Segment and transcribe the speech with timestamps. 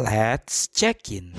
[0.00, 1.36] Let's check in.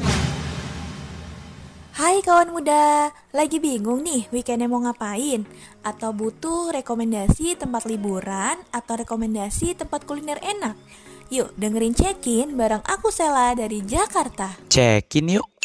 [1.98, 5.50] Hai kawan muda, lagi bingung nih weekendnya mau ngapain?
[5.82, 10.78] Atau butuh rekomendasi tempat liburan atau rekomendasi tempat kuliner enak?
[11.34, 14.54] Yuk dengerin check-in bareng aku Sela dari Jakarta.
[14.70, 15.61] Check in yuk.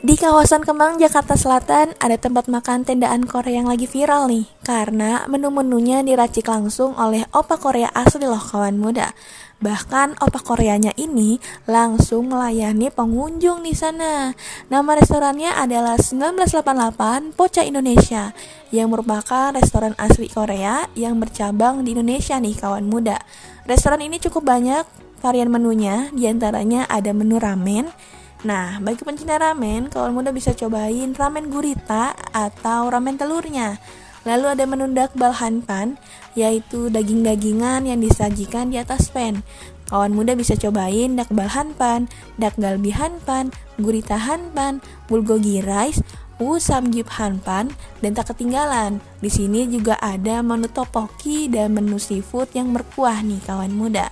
[0.00, 4.48] Di kawasan Kemang, Jakarta Selatan, ada tempat makan tendaan Korea yang lagi viral nih.
[4.64, 9.12] Karena menu-menunya diracik langsung oleh opa Korea asli loh kawan muda.
[9.60, 11.36] Bahkan opa Koreanya ini
[11.68, 14.32] langsung melayani pengunjung di sana.
[14.72, 18.32] Nama restorannya adalah 1988 Pocha Indonesia
[18.72, 23.20] yang merupakan restoran asli Korea yang bercabang di Indonesia nih kawan muda.
[23.68, 24.88] Restoran ini cukup banyak
[25.20, 27.92] varian menunya, di antaranya ada menu ramen,
[28.40, 33.76] Nah, bagi pencinta ramen, kawan muda bisa cobain ramen gurita atau ramen telurnya.
[34.24, 36.00] Lalu ada menu dakbal hanpan,
[36.32, 39.44] yaitu daging-dagingan yang disajikan di atas pan.
[39.92, 42.08] Kawan muda bisa cobain dakbal hanpan,
[42.40, 46.00] dakgalbi hanpan, gurita hanpan, bulgogi rice,
[46.40, 47.68] wu samgyup hanpan,
[48.00, 49.04] dan tak ketinggalan.
[49.20, 54.08] Di sini juga ada menu topoki dan menu seafood yang berkuah nih kawan muda.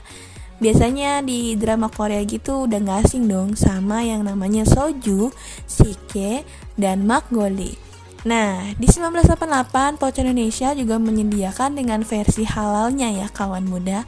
[0.58, 5.30] Biasanya di drama Korea gitu udah gak asing dong sama yang namanya soju,
[5.70, 6.42] sike,
[6.74, 7.78] dan makgoli.
[8.26, 14.02] Nah, di 1988 Poco Indonesia juga menyediakan dengan versi halalnya ya kawan muda.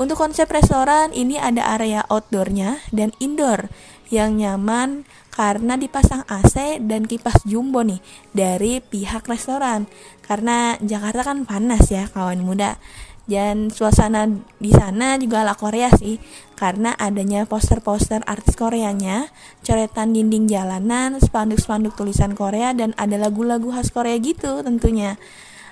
[0.00, 3.68] Untuk konsep restoran ini ada area outdoornya dan indoor
[4.08, 5.04] yang nyaman
[5.36, 8.00] karena dipasang AC dan kipas jumbo nih
[8.32, 9.84] dari pihak restoran.
[10.24, 12.80] Karena Jakarta kan panas ya kawan muda
[13.30, 14.26] dan suasana
[14.58, 16.18] di sana juga ala Korea sih
[16.58, 19.30] karena adanya poster-poster artis Koreanya,
[19.62, 25.16] coretan dinding jalanan, spanduk-spanduk tulisan Korea dan ada lagu-lagu khas Korea gitu tentunya.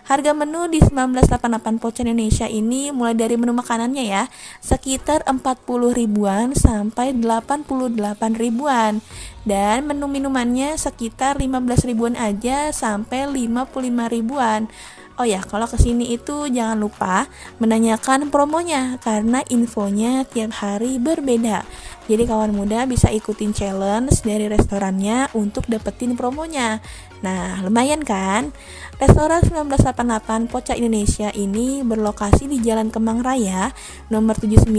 [0.09, 4.25] Harga menu di 1988 Poco Indonesia ini mulai dari menu makanannya ya,
[4.65, 8.01] sekitar 40 ribuan sampai 88
[8.41, 9.05] ribuan.
[9.45, 14.73] Dan menu minumannya sekitar 15 ribuan aja sampai 55 ribuan.
[15.19, 17.27] Oh ya, kalau ke sini itu jangan lupa
[17.59, 21.67] menanyakan promonya karena infonya tiap hari berbeda.
[22.07, 26.79] Jadi kawan muda bisa ikutin challenge dari restorannya untuk dapetin promonya.
[27.27, 28.55] Nah, lumayan kan?
[29.03, 33.75] Restoran 1988 Poca Indonesia ini berlokasi di Jalan Kemang Raya,
[34.15, 34.71] nomor 79,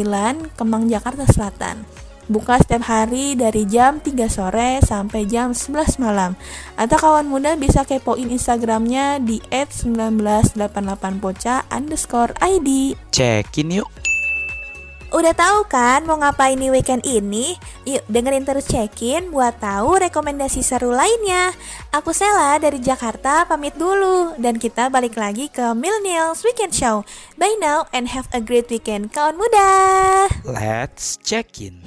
[0.56, 2.09] Kemang, Jakarta Selatan.
[2.30, 6.38] Buka setiap hari dari jam 3 sore sampai jam 11 malam.
[6.78, 12.94] Atau kawan muda bisa kepoin Instagramnya di @1988poca underscore ID.
[13.10, 13.90] Cekin yuk.
[15.10, 17.58] Udah tahu kan mau ngapain nih weekend ini?
[17.90, 21.50] Yuk dengerin terus check-in buat tahu rekomendasi seru lainnya.
[21.90, 27.10] Aku Sela dari Jakarta pamit dulu dan kita balik lagi ke Millennials Weekend Show.
[27.42, 30.30] Bye now and have a great weekend kawan muda.
[30.46, 31.82] Let's check in.